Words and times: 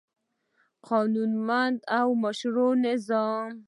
قانونمند 0.87 1.79
او 1.99 2.07
مشروع 2.23 2.73
نظام 2.85 3.51